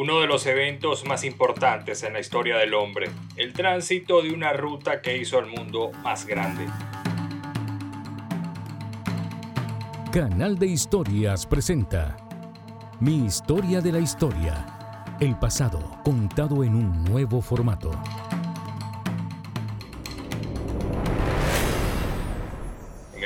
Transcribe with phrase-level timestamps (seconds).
[0.00, 4.54] uno de los eventos más importantes en la historia del hombre, el tránsito de una
[4.54, 6.64] ruta que hizo al mundo más grande.
[10.10, 12.16] Canal de Historias presenta
[12.98, 14.64] Mi historia de la historia,
[15.20, 17.90] el pasado contado en un nuevo formato.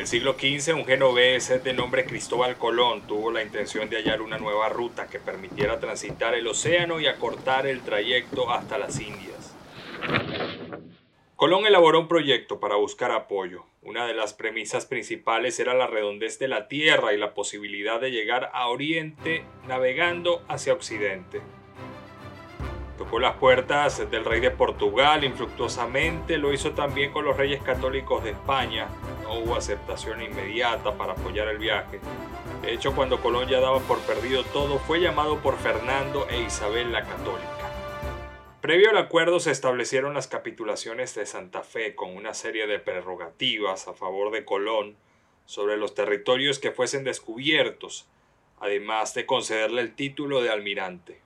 [0.05, 4.37] El siglo XV, un genovés de nombre Cristóbal Colón tuvo la intención de hallar una
[4.37, 9.57] nueva ruta que permitiera transitar el océano y acortar el trayecto hasta las Indias.
[11.37, 13.65] Colón elaboró un proyecto para buscar apoyo.
[13.81, 18.11] Una de las premisas principales era la redondez de la Tierra y la posibilidad de
[18.11, 21.41] llegar a Oriente navegando hacia Occidente.
[22.99, 28.23] Tocó las puertas del rey de Portugal infructuosamente, lo hizo también con los reyes católicos
[28.23, 28.87] de España.
[29.25, 31.99] No hubo aceptación inmediata para apoyar el viaje.
[32.63, 36.93] De hecho, cuando Colón ya daba por perdido todo, fue llamado por Fernando e Isabel
[36.93, 37.51] la Católica.
[38.61, 43.89] Previo al acuerdo se establecieron las capitulaciones de Santa Fe con una serie de prerrogativas
[43.89, 44.97] a favor de Colón
[45.45, 48.09] sobre los territorios que fuesen descubiertos,
[48.61, 51.24] además de concederle el título de almirante.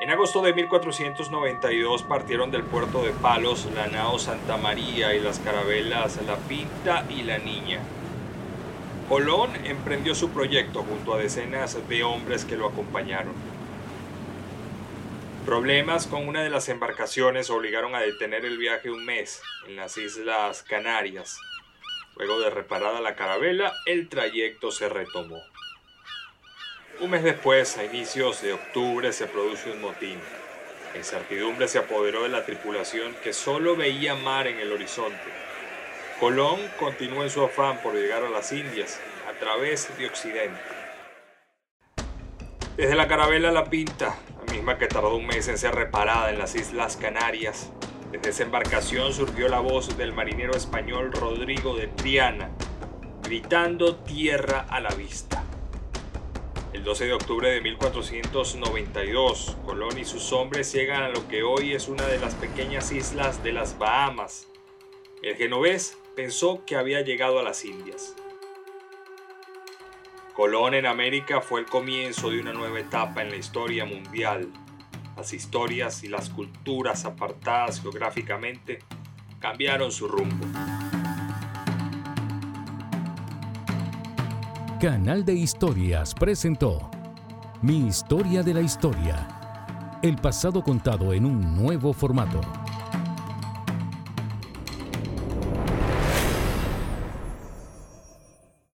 [0.00, 5.38] En agosto de 1492 partieron del puerto de Palos la nao Santa María y las
[5.40, 7.80] carabelas La Pinta y La Niña.
[9.10, 13.34] Colón emprendió su proyecto junto a decenas de hombres que lo acompañaron.
[15.44, 19.98] Problemas con una de las embarcaciones obligaron a detener el viaje un mes en las
[19.98, 21.38] Islas Canarias.
[22.16, 25.42] Luego de reparada la carabela, el trayecto se retomó.
[27.00, 30.18] Un mes después, a inicios de octubre, se produce un motín.
[30.92, 35.16] La incertidumbre se apoderó de la tripulación que solo veía mar en el horizonte.
[36.18, 40.60] Colón continuó en su afán por llegar a las Indias a través de Occidente.
[42.76, 46.38] Desde la carabela La Pinta, la misma que tardó un mes en ser reparada en
[46.38, 47.72] las Islas Canarias,
[48.12, 52.50] desde esa embarcación surgió la voz del marinero español Rodrigo de Triana,
[53.22, 55.39] gritando tierra a la vista.
[56.72, 61.72] El 12 de octubre de 1492, Colón y sus hombres llegan a lo que hoy
[61.72, 64.46] es una de las pequeñas islas de las Bahamas.
[65.20, 68.14] El genovés pensó que había llegado a las Indias.
[70.32, 74.48] Colón en América fue el comienzo de una nueva etapa en la historia mundial.
[75.16, 78.78] Las historias y las culturas apartadas geográficamente
[79.40, 80.46] cambiaron su rumbo.
[84.80, 86.90] Canal de Historias presentó
[87.60, 89.28] Mi historia de la historia.
[90.00, 92.40] El pasado contado en un nuevo formato.